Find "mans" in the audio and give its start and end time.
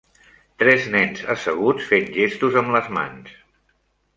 2.99-3.37